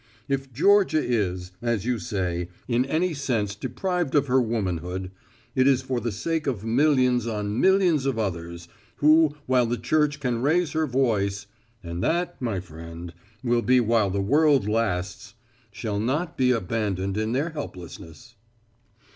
[0.27, 5.11] If Georgia is, as you say in any sense deprived of her womanhood,
[5.53, 10.19] it is for the sake of millions on millions of others, who while the Church
[10.19, 11.45] can raise her voice
[11.83, 15.35] and that, my friend, will be while the world lasts
[15.71, 18.33] shall not be abandoned in their helplessness."